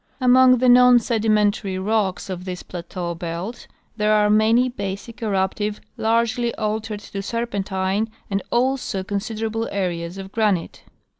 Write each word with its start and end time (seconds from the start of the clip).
Among 0.19 0.57
the 0.57 0.67
non 0.67 0.97
sedimentary 0.97 1.77
rocks 1.77 2.27
of 2.27 2.43
this 2.43 2.63
plateau 2.63 3.13
belt 3.13 3.67
there 3.97 4.13
are 4.15 4.31
many 4.31 4.67
basic 4.67 5.17
eruptives 5.17 5.79
largely 5.95 6.55
altered 6.55 7.01
to 7.01 7.21
serpentine, 7.21 8.09
and 8.27 8.41
also 8.51 9.03
considerable 9.03 9.67
areas 9.71 10.17
of 10.17 10.31
granite. 10.31 10.81